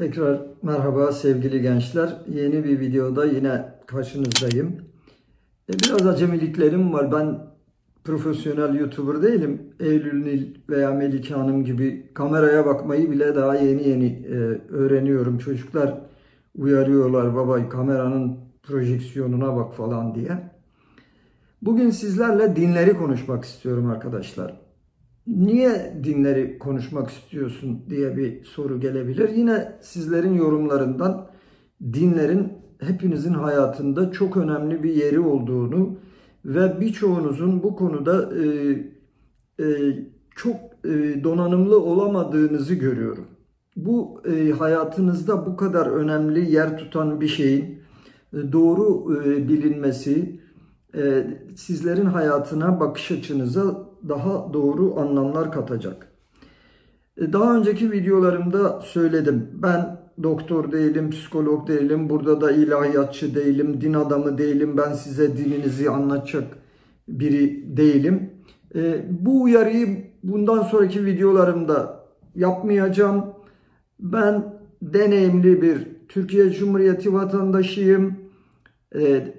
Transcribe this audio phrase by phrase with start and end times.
[0.00, 2.16] Tekrar merhaba sevgili gençler.
[2.34, 4.76] Yeni bir videoda yine karşınızdayım.
[5.70, 7.12] E, Biraz acemiliklerim var.
[7.12, 7.38] Ben
[8.04, 9.62] profesyonel YouTuber değilim.
[9.80, 14.36] Eylül Nil veya Melike Hanım gibi kameraya bakmayı bile daha yeni yeni e,
[14.74, 15.38] öğreniyorum.
[15.38, 16.00] Çocuklar
[16.58, 20.50] uyarıyorlar baba kameranın projeksiyonuna bak falan diye.
[21.62, 24.69] Bugün sizlerle dinleri konuşmak istiyorum arkadaşlar.
[25.26, 29.28] Niye dinleri konuşmak istiyorsun diye bir soru gelebilir.
[29.28, 31.26] Yine sizlerin yorumlarından
[31.92, 35.98] dinlerin hepinizin hayatında çok önemli bir yeri olduğunu
[36.44, 38.44] ve birçoğunuzun bu konuda e,
[39.64, 39.66] e,
[40.36, 43.26] çok e, donanımlı olamadığınızı görüyorum.
[43.76, 47.80] Bu e, hayatınızda bu kadar önemli yer tutan bir şeyin
[48.32, 50.40] e, doğru e, bilinmesi,
[50.96, 51.26] e,
[51.56, 56.08] sizlerin hayatına bakış açınıza daha doğru anlamlar katacak.
[57.16, 59.48] E, Daha önceki videolarımda söyledim.
[59.62, 64.76] Ben doktor değilim, psikolog değilim, burada da ilahiyatçı değilim, din adamı değilim.
[64.76, 66.44] Ben size dininizi anlatacak
[67.08, 68.30] biri değilim.
[68.74, 72.04] E, Bu uyarıyı bundan sonraki videolarımda
[72.34, 73.24] yapmayacağım.
[74.00, 78.14] Ben deneyimli bir Türkiye Cumhuriyeti vatandaşıyım.
[78.94, 79.34] E,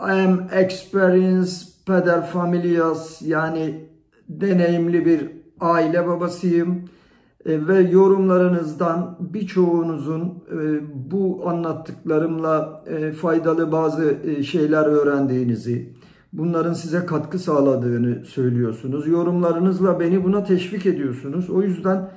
[0.00, 3.88] I am experienced peder familias yani
[4.28, 6.84] deneyimli bir aile babasıyım
[7.46, 10.80] E, ve yorumlarınızdan birçoğunuzun e,
[11.10, 15.92] bu anlattıklarımla e, faydalı bazı şeyler öğrendiğinizi,
[16.32, 19.06] bunların size katkı sağladığını söylüyorsunuz.
[19.08, 21.50] Yorumlarınızla beni buna teşvik ediyorsunuz.
[21.50, 22.10] O yüzden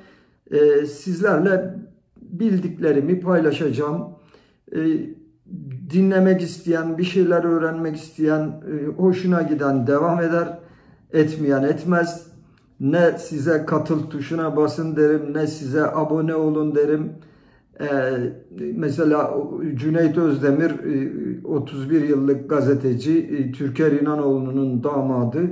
[0.86, 1.74] sizlerle
[2.22, 4.02] bildiklerimi paylaşacağım.
[5.86, 10.58] E, dinlemek isteyen, bir şeyler öğrenmek isteyen, e, hoşuna giden devam eder,
[11.12, 12.26] etmeyen etmez.
[12.80, 17.12] Ne size katıl tuşuna basın derim, ne size abone olun derim.
[17.80, 17.86] E,
[18.74, 19.34] mesela
[19.74, 25.50] Cüneyt Özdemir, e, 31 yıllık gazeteci, e, Türker İnanoğlu'nun damadı.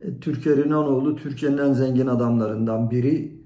[0.00, 3.37] E, Türker İnanoğlu Türkiye'nin en zengin adamlarından biri.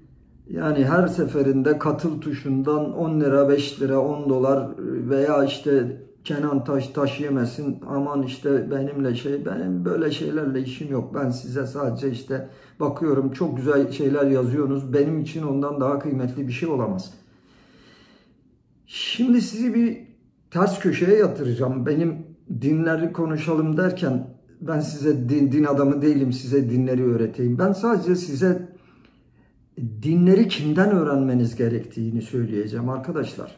[0.49, 4.69] Yani her seferinde katıl tuşundan 10 lira, 5 lira, 10 dolar
[5.09, 11.15] veya işte Kenan Taş taş yemesin aman işte benimle şey benim böyle şeylerle işim yok.
[11.15, 12.49] Ben size sadece işte
[12.79, 14.93] bakıyorum çok güzel şeyler yazıyorsunuz.
[14.93, 17.13] Benim için ondan daha kıymetli bir şey olamaz.
[18.85, 19.97] Şimdi sizi bir
[20.51, 21.85] ters köşeye yatıracağım.
[21.85, 22.17] Benim
[22.61, 24.27] dinleri konuşalım derken
[24.61, 27.57] ben size din, din adamı değilim size dinleri öğreteyim.
[27.57, 28.62] Ben sadece size
[30.01, 33.57] dinleri kimden öğrenmeniz gerektiğini söyleyeceğim arkadaşlar.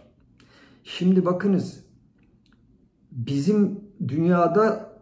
[0.83, 1.85] Şimdi bakınız
[3.11, 4.95] bizim dünyada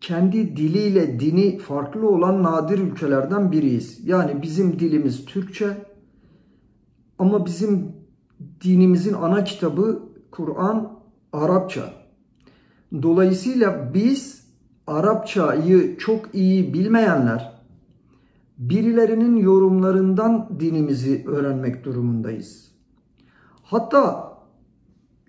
[0.00, 4.00] kendi diliyle dini farklı olan nadir ülkelerden biriyiz.
[4.04, 5.76] Yani bizim dilimiz Türkçe
[7.18, 7.92] ama bizim
[8.64, 11.00] dinimizin ana kitabı Kur'an
[11.32, 11.94] Arapça.
[13.02, 14.44] Dolayısıyla biz
[14.86, 17.59] Arapçayı çok iyi bilmeyenler
[18.60, 22.72] birilerinin yorumlarından dinimizi öğrenmek durumundayız.
[23.62, 24.32] Hatta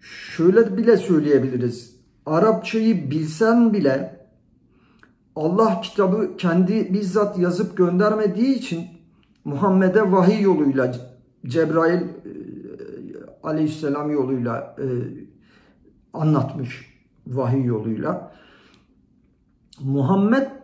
[0.02, 1.96] şöyle bile söyleyebiliriz.
[2.26, 4.28] Arapçayı bilsen bile
[5.36, 8.86] Allah kitabı kendi bizzat yazıp göndermediği için
[9.46, 10.96] Muhammed'e vahiy yoluyla
[11.46, 12.02] Cebrail
[13.44, 14.86] aleyhisselam yoluyla e,
[16.14, 16.92] anlatmış
[17.28, 18.32] vahiy yoluyla.
[19.80, 20.61] Muhammed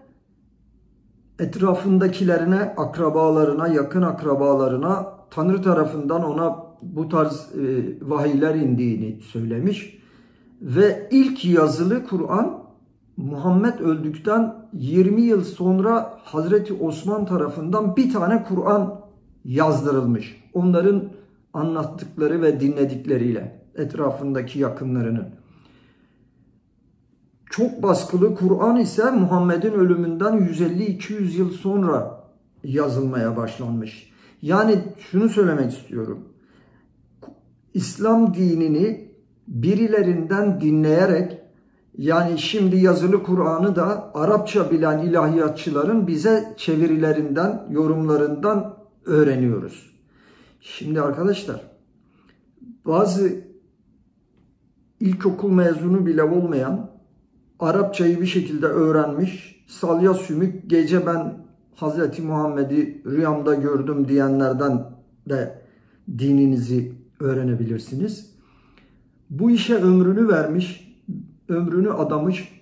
[1.39, 9.97] etrafındakilerine, akrabalarına, yakın akrabalarına Tanrı tarafından ona bu tarz e, vahiyler indiğini söylemiş.
[10.61, 12.63] Ve ilk yazılı Kur'an
[13.17, 18.99] Muhammed öldükten 20 yıl sonra Hazreti Osman tarafından bir tane Kur'an
[19.45, 20.43] yazdırılmış.
[20.53, 21.03] Onların
[21.53, 25.27] anlattıkları ve dinledikleriyle etrafındaki yakınlarının.
[27.57, 32.23] Çok baskılı Kur'an ise Muhammed'in ölümünden 150-200 yıl sonra
[32.63, 34.11] yazılmaya başlanmış.
[34.41, 36.19] Yani şunu söylemek istiyorum.
[37.73, 39.11] İslam dinini
[39.47, 41.37] birilerinden dinleyerek
[41.97, 49.91] yani şimdi yazılı Kur'an'ı da Arapça bilen ilahiyatçıların bize çevirilerinden, yorumlarından öğreniyoruz.
[50.61, 51.61] Şimdi arkadaşlar
[52.85, 53.31] bazı
[54.99, 56.96] ilkokul mezunu bile olmayan
[57.59, 62.19] Arapçayı bir şekilde öğrenmiş, salya sümük gece ben Hz.
[62.19, 64.85] Muhammed'i rüyamda gördüm diyenlerden
[65.29, 65.61] de
[66.17, 68.31] dininizi öğrenebilirsiniz.
[69.29, 70.97] Bu işe ömrünü vermiş,
[71.49, 72.57] ömrünü adamış,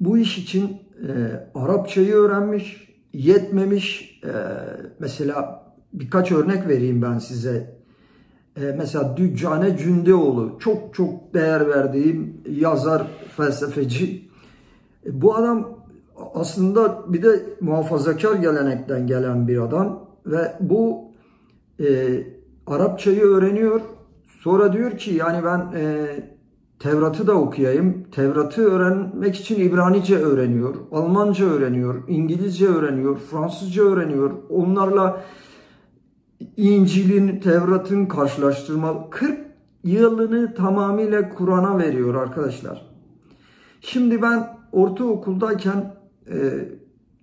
[0.00, 0.76] bu iş için
[1.08, 4.20] e, Arapçayı öğrenmiş, yetmemiş.
[4.24, 4.32] E,
[4.98, 7.81] mesela birkaç örnek vereyim ben size.
[8.56, 13.06] E, mesela Düccane Cündeoğlu çok çok değer verdiğim yazar,
[13.36, 14.28] felsefeci.
[15.06, 15.78] E, bu adam
[16.34, 21.04] aslında bir de muhafazakar gelenekten gelen bir adam ve bu
[21.80, 21.86] e,
[22.66, 23.80] Arapçayı öğreniyor.
[24.40, 26.06] Sonra diyor ki yani ben e,
[26.78, 28.04] Tevrat'ı da okuyayım.
[28.12, 34.30] Tevrat'ı öğrenmek için İbranice öğreniyor, Almanca öğreniyor, İngilizce öğreniyor, Fransızca öğreniyor.
[34.50, 35.22] Onlarla
[36.56, 39.38] İncil'in, Tevrat'ın karşılaştırma 40
[39.84, 42.86] yılını tamamıyla Kur'an'a veriyor arkadaşlar.
[43.80, 45.94] Şimdi ben ortaokuldayken
[46.32, 46.68] e,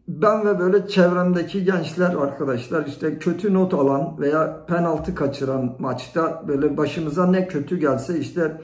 [0.08, 6.78] ben ve böyle çevremdeki gençler arkadaşlar işte kötü not alan veya penaltı kaçıran maçta böyle
[6.78, 8.62] başımıza ne kötü gelse işte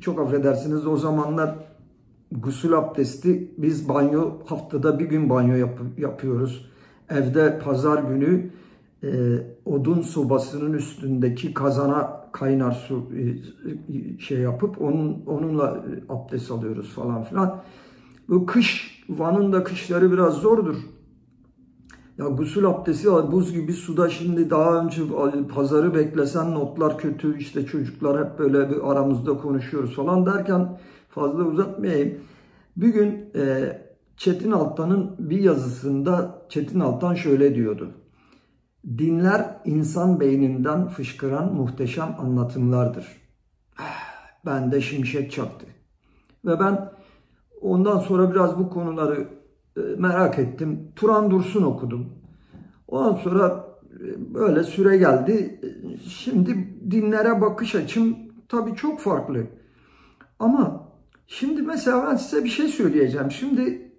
[0.00, 1.54] çok affedersiniz o zamanlar
[2.32, 6.70] gusül abdesti biz banyo haftada bir gün banyo yap, yapıyoruz.
[7.10, 8.50] Evde pazar günü
[9.04, 17.22] e, odun sobasının üstündeki kazana kaynar su e, şey yapıp onun onunla abdest alıyoruz falan
[17.22, 17.62] filan.
[18.28, 20.76] Bu kış Van'ın da kışları biraz zordur.
[22.18, 25.02] Ya gusül abdesti var buz gibi suda şimdi daha önce
[25.54, 30.78] pazarı beklesen notlar kötü işte çocuklar hep böyle bir aramızda konuşuyoruz falan derken
[31.08, 32.18] fazla uzatmayayım.
[32.76, 33.72] Bir gün e,
[34.16, 37.90] Çetin Altan'ın bir yazısında Çetin Altan şöyle diyordu.
[38.98, 43.06] Dinler insan beyninden fışkıran muhteşem anlatımlardır.
[44.46, 45.66] Ben de şimşek çaktı.
[46.44, 46.90] Ve ben
[47.60, 49.28] ondan sonra biraz bu konuları
[49.76, 50.92] e, merak ettim.
[50.96, 52.12] Turan Dursun okudum.
[52.88, 53.64] Ondan sonra
[54.00, 55.60] e, böyle süre geldi.
[56.08, 58.16] Şimdi dinlere bakış açım
[58.48, 59.46] tabii çok farklı.
[60.38, 60.88] Ama
[61.26, 63.30] şimdi mesela ben size bir şey söyleyeceğim.
[63.30, 63.92] Şimdi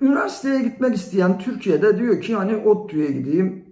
[0.00, 3.64] üniversiteye gitmek isteyen Türkiye'de diyor ki hani ODTÜ'ye gideyim,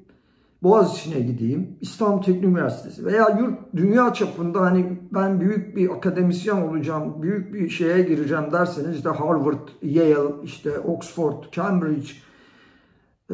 [0.67, 7.23] Boğaziçi'ne gideyim, İstanbul Teknik Üniversitesi veya yurt dünya çapında hani ben büyük bir akademisyen olacağım,
[7.23, 12.09] büyük bir şeye gireceğim derseniz işte Harvard, Yale, işte Oxford, Cambridge,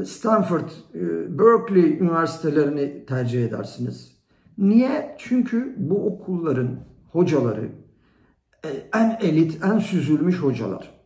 [0.05, 1.00] Stanford, e,
[1.38, 4.17] Berkeley üniversitelerini tercih edersiniz.
[4.58, 5.17] Niye?
[5.19, 6.81] Çünkü bu okulların
[7.12, 7.69] hocaları
[8.64, 11.02] e, en elit, en süzülmüş hocalar.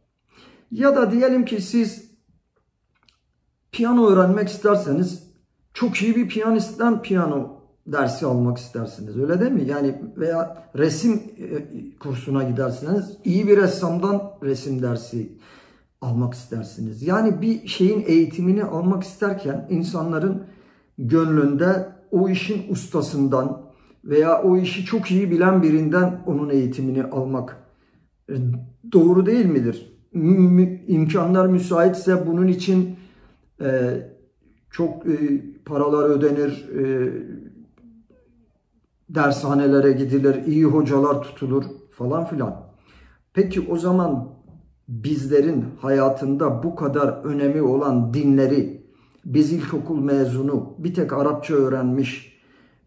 [0.70, 2.10] Ya da diyelim ki siz
[3.72, 5.25] piyano öğrenmek isterseniz
[5.76, 9.18] çok iyi bir piyanistten piyano dersi almak istersiniz.
[9.18, 9.64] Öyle değil mi?
[9.64, 13.16] Yani veya resim e, kursuna gidersiniz.
[13.24, 15.32] iyi bir ressamdan resim dersi
[16.00, 17.02] almak istersiniz.
[17.02, 20.44] Yani bir şeyin eğitimini almak isterken insanların
[20.98, 23.62] gönlünde o işin ustasından
[24.04, 27.56] veya o işi çok iyi bilen birinden onun eğitimini almak
[28.28, 28.34] e,
[28.92, 29.92] doğru değil midir?
[30.86, 32.96] İmkanlar müsaitse bunun için
[33.60, 33.68] e,
[34.76, 37.12] çok e, paralar ödenir, e,
[39.08, 42.66] dershanelere gidilir, iyi hocalar tutulur falan filan.
[43.34, 44.28] Peki o zaman
[44.88, 48.86] bizlerin hayatında bu kadar önemi olan dinleri
[49.24, 52.36] biz ilkokul mezunu bir tek Arapça öğrenmiş,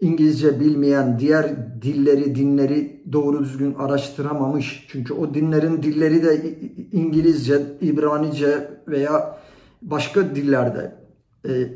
[0.02, 1.46] İngilizce bilmeyen, diğer
[1.82, 4.88] dilleri, dinleri doğru düzgün araştıramamış.
[4.92, 6.60] Çünkü o dinlerin dilleri de
[6.92, 9.38] İngilizce, İbranice veya
[9.82, 11.00] başka dillerde
[11.48, 11.74] e,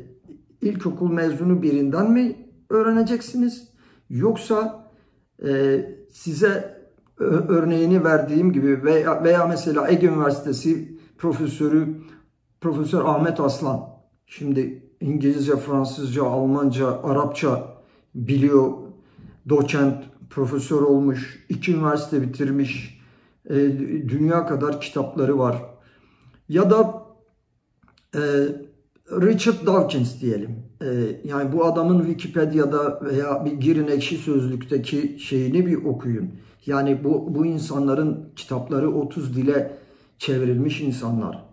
[0.60, 3.68] ilkokul mezunu birinden mi öğreneceksiniz?
[4.10, 4.90] Yoksa
[5.46, 5.80] e,
[6.10, 6.84] size
[7.18, 11.96] örneğini verdiğim gibi veya, veya mesela Ege Üniversitesi profesörü
[12.60, 13.80] Profesör Ahmet Aslan
[14.26, 17.74] şimdi İngilizce, Fransızca, Almanca, Arapça
[18.14, 18.72] biliyor.
[19.48, 23.00] Doçent, profesör olmuş, iki üniversite bitirmiş,
[23.50, 23.54] e,
[24.08, 25.62] dünya kadar kitapları var.
[26.48, 27.06] Ya da
[28.14, 28.20] e,
[29.10, 30.50] Richard Dawkins diyelim.
[30.82, 30.86] Ee,
[31.24, 36.30] yani bu adamın Wikipedia'da veya bir girin ekşi sözlükteki şeyini bir okuyun.
[36.66, 39.78] Yani bu, bu insanların kitapları 30 dile
[40.18, 41.44] çevrilmiş insanlar.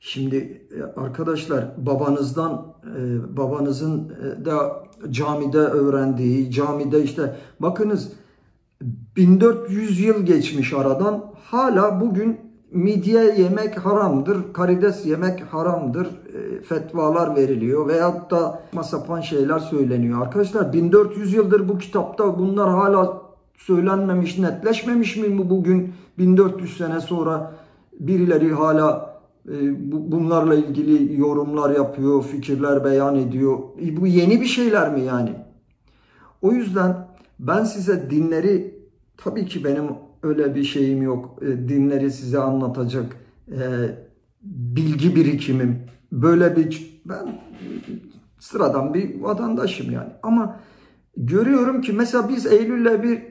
[0.00, 8.12] Şimdi e, arkadaşlar babanızdan e, babanızın e, da camide öğrendiği, camide işte bakınız
[9.16, 17.88] 1400 yıl geçmiş aradan hala bugün midye yemek haramdır, karides yemek haramdır e, fetvalar veriliyor
[17.88, 20.22] veyahut da masapan şeyler söyleniyor.
[20.22, 23.22] Arkadaşlar 1400 yıldır bu kitapta bunlar hala
[23.56, 27.52] söylenmemiş, netleşmemiş mi bu bugün 1400 sene sonra
[28.00, 29.12] birileri hala
[29.48, 33.58] e, bunlarla ilgili yorumlar yapıyor, fikirler beyan ediyor.
[33.82, 35.32] E, bu yeni bir şeyler mi yani?
[36.42, 38.71] O yüzden ben size dinleri
[39.16, 39.84] tabii ki benim
[40.22, 41.38] öyle bir şeyim yok.
[41.42, 43.16] E, dinleri size anlatacak
[43.48, 43.58] e,
[44.42, 45.78] bilgi birikimim.
[46.12, 47.40] Böyle bir ben
[48.38, 50.10] sıradan bir vatandaşım yani.
[50.22, 50.60] Ama
[51.16, 53.22] görüyorum ki mesela biz Eylül'le bir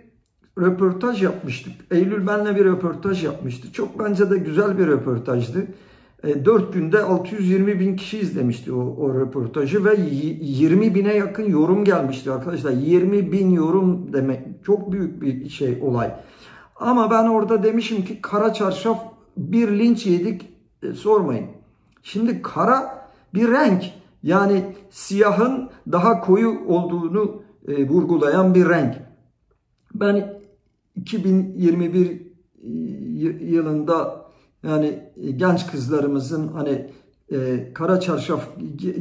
[0.57, 1.73] röportaj yapmıştık.
[1.91, 3.71] Eylül benle bir röportaj yapmıştı.
[3.71, 5.67] Çok bence de güzel bir röportajdı.
[6.23, 11.83] E, 4 günde 620 bin kişi izlemişti o, o röportajı ve 20 bine yakın yorum
[11.83, 12.71] gelmişti arkadaşlar.
[12.71, 16.11] 20 bin yorum demek çok büyük bir şey olay.
[16.75, 19.03] Ama ben orada demişim ki kara çarşaf
[19.37, 20.49] bir linç yedik
[20.83, 21.45] e, sormayın.
[22.03, 23.83] Şimdi kara bir renk
[24.23, 28.95] yani siyahın daha koyu olduğunu e, vurgulayan bir renk.
[29.95, 30.41] Ben
[30.95, 32.21] 2021
[33.41, 34.20] yılında
[34.63, 34.99] yani
[35.35, 36.87] genç kızlarımızın hani
[37.31, 38.47] e, kara çarşaf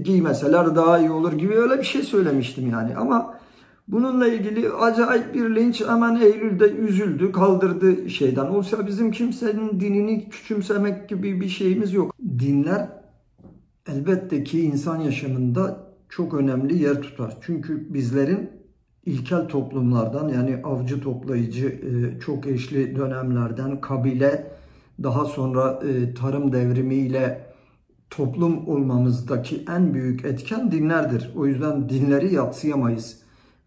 [0.05, 3.41] giymeseler daha iyi olur gibi öyle bir şey söylemiştim yani ama
[3.89, 8.47] bununla ilgili acayip bir linç hemen Eylül'de üzüldü, kaldırdı şeyden.
[8.47, 12.15] Oysa bizim kimsenin dinini küçümsemek gibi bir şeyimiz yok.
[12.39, 12.89] Dinler
[13.89, 17.37] elbette ki insan yaşamında çok önemli yer tutar.
[17.41, 18.51] Çünkü bizlerin
[19.07, 24.51] ilkel toplumlardan yani avcı toplayıcı e, çok eşli dönemlerden kabile
[25.03, 27.47] daha sonra e, tarım devrimiyle
[28.11, 31.31] toplum olmamızdaki en büyük etken dinlerdir.
[31.37, 33.19] O yüzden dinleri yatsıyamayız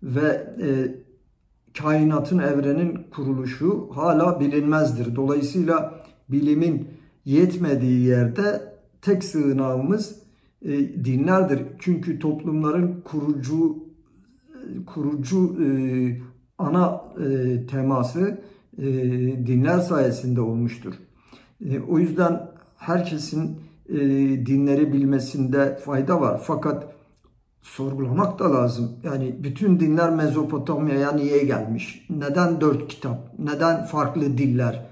[0.04, 0.96] ve e,
[1.78, 5.16] kainatın evrenin kuruluşu hala bilinmezdir.
[5.16, 6.88] Dolayısıyla bilimin
[7.26, 10.16] yetmediği yerde tek sığınağımız
[10.62, 10.72] e,
[11.06, 11.62] dinlerdir.
[11.80, 13.84] Çünkü toplumların kurucu
[14.86, 15.68] kurucu e,
[16.58, 18.42] ana e, teması
[18.78, 18.84] e,
[19.48, 20.94] dinler sayesinde olmuştur.
[21.70, 23.96] E, o yüzden herkesin e,
[24.46, 26.42] dinleri bilmesinde fayda var.
[26.44, 26.94] Fakat
[27.62, 28.92] sorgulamak da lazım.
[29.04, 32.08] Yani bütün dinler Mezopotamya'ya niye gelmiş?
[32.10, 33.18] Neden dört kitap?
[33.40, 34.86] Neden farklı diller?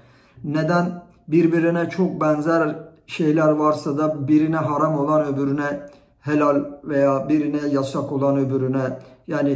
[0.44, 5.80] Neden birbirine çok benzer şeyler varsa da birine haram olan öbürüne
[6.20, 9.50] helal veya birine yasak olan öbürüne yani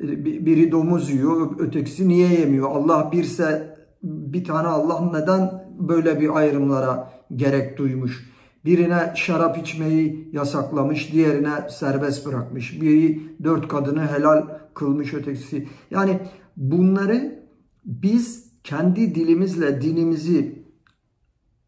[0.00, 2.70] e, biri domuz yiyor ötekisi niye yemiyor?
[2.70, 8.32] Allah birse bir tane Allah neden böyle bir ayrımlara gerek duymuş?
[8.64, 12.80] Birine şarap içmeyi yasaklamış, diğerine serbest bırakmış.
[12.80, 15.68] Biri dört kadını helal kılmış ötekisi.
[15.90, 16.18] Yani
[16.56, 17.42] bunları
[17.84, 20.62] biz kendi dilimizle dinimizi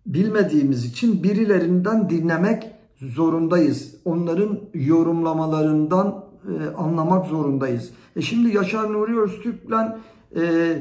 [0.07, 3.95] bilmediğimiz için birilerinden dinlemek zorundayız.
[4.05, 7.91] Onların yorumlamalarından e, anlamak zorundayız.
[8.17, 9.99] E şimdi Yaşar Nuri Öztürk'le
[10.37, 10.77] e,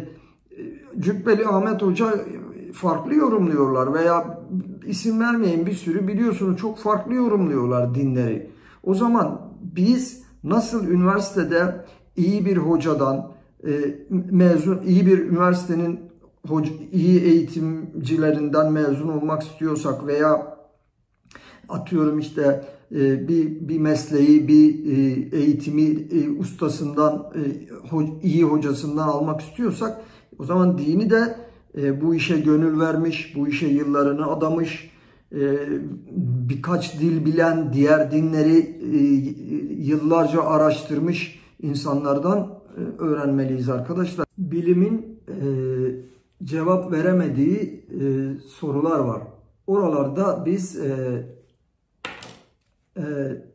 [1.00, 2.13] Cübbeli Ahmet Hoca
[2.74, 4.39] farklı yorumluyorlar veya
[4.86, 8.51] isim vermeyin bir sürü biliyorsunuz çok farklı yorumluyorlar dinleri.
[8.84, 13.32] O zaman biz nasıl üniversitede iyi bir hocadan
[13.68, 13.72] e,
[14.10, 16.00] mezun iyi bir üniversitenin
[16.48, 20.58] hoca, iyi eğitimcilerinden mezun olmak istiyorsak veya
[21.70, 27.34] atıyorum işte e, bir bir mesleği, bir e, eğitimi e, ustasından,
[28.24, 30.01] iyi hocasından almak istiyorsak
[30.39, 31.36] o zaman dini de
[31.75, 34.92] bu işe gönül vermiş, bu işe yıllarını adamış,
[36.50, 38.77] birkaç dil bilen, diğer dinleri
[39.80, 42.60] yıllarca araştırmış insanlardan
[43.00, 44.25] öğrenmeliyiz arkadaşlar.
[44.38, 45.20] Bilimin
[46.44, 47.86] cevap veremediği
[48.48, 49.22] sorular var.
[49.68, 51.25] Oralarda biz e,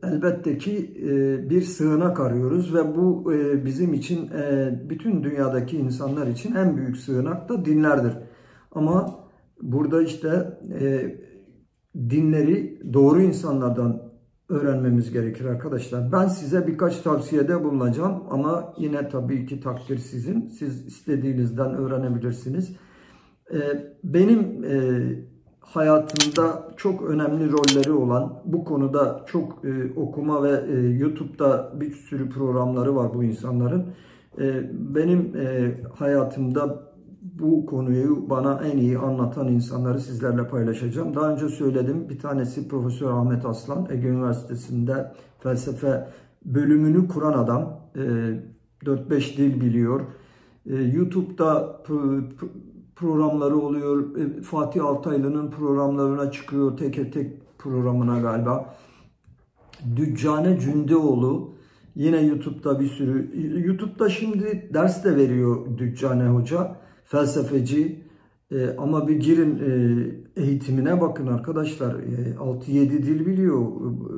[0.02, 6.26] elbette ki e, bir sığınak arıyoruz ve bu e, bizim için e, bütün dünyadaki insanlar
[6.26, 8.12] için en büyük sığınak da dinlerdir.
[8.72, 9.24] Ama
[9.62, 11.16] burada işte e,
[12.10, 14.02] dinleri doğru insanlardan
[14.48, 16.12] öğrenmemiz gerekir arkadaşlar.
[16.12, 20.46] Ben size birkaç tavsiyede bulunacağım ama yine tabii ki takdir sizin.
[20.46, 22.76] Siz istediğinizden öğrenebilirsiniz.
[23.54, 23.58] E,
[24.04, 24.78] benim e,
[25.68, 32.30] hayatında çok önemli rolleri olan bu konuda çok e, okuma ve e, YouTube'da bir sürü
[32.30, 33.86] programları var bu insanların.
[34.38, 36.88] E, benim e, hayatımda
[37.22, 41.14] bu konuyu bana en iyi anlatan insanları sizlerle paylaşacağım.
[41.14, 42.08] Daha önce söyledim.
[42.08, 46.08] Bir tanesi Profesör Ahmet Aslan Ege Üniversitesi'nde felsefe
[46.44, 47.80] bölümünü kuran adam.
[47.96, 48.00] E,
[48.84, 50.00] 4-5 dil biliyor.
[50.66, 51.82] E, YouTube'da
[52.98, 54.16] programları oluyor.
[54.16, 56.76] E, Fatih Altaylı'nın programlarına çıkıyor.
[56.76, 58.74] Tek tek programına galiba.
[59.96, 61.54] Düccane Cündeoğlu
[61.94, 63.30] yine YouTube'da bir sürü
[63.66, 66.76] YouTube'da şimdi ders de veriyor Düccane Hoca.
[67.04, 68.08] Felsefeci.
[68.52, 69.58] E, ama bir girin
[70.36, 71.94] e, eğitimine bakın arkadaşlar.
[71.94, 73.66] E, 6-7 dil biliyor.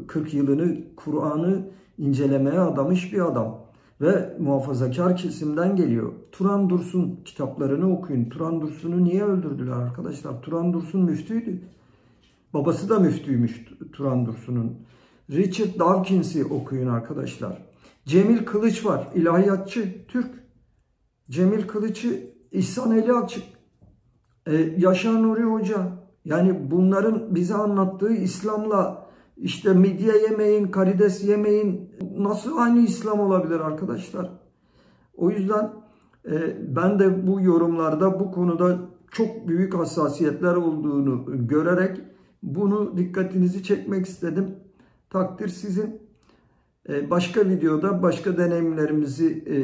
[0.09, 3.70] 40 yılını Kur'an'ı incelemeye adamış bir adam
[4.01, 6.13] ve muhafazakar kesimden geliyor.
[6.33, 8.31] Turan Dursun kitaplarını okuyun.
[8.31, 10.43] Turan Dursun'u niye öldürdüler arkadaşlar?
[10.43, 11.61] Turan Dursun müftüydü.
[12.55, 14.77] Babası da müftüymüş Turan Dursun'un.
[15.31, 17.63] Richard Dawkins'i okuyun arkadaşlar.
[18.05, 20.31] Cemil Kılıç var, ilahiyatçı, Türk.
[21.31, 23.45] Cemil Kılıç'ı İhsan Eli Açık,
[24.47, 26.01] e, Yaşar Nuri Hoca.
[26.25, 29.00] Yani bunların bize anlattığı İslam'la
[29.41, 34.31] işte midye yemeyin, karides yemeyin nasıl aynı İslam olabilir arkadaşlar?
[35.17, 35.71] O yüzden
[36.31, 38.79] e, ben de bu yorumlarda bu konuda
[39.11, 42.01] çok büyük hassasiyetler olduğunu görerek
[42.43, 44.55] bunu dikkatinizi çekmek istedim.
[45.11, 46.01] Takdir sizin.
[46.89, 49.57] E, başka videoda başka deneyimlerimizi e,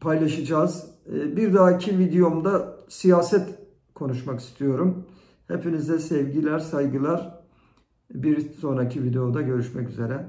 [0.00, 0.90] paylaşacağız.
[1.06, 3.48] Bir dahaki videomda siyaset
[3.94, 5.06] konuşmak istiyorum.
[5.48, 7.39] Hepinize sevgiler, saygılar.
[8.14, 10.26] Bir sonraki videoda görüşmek üzere.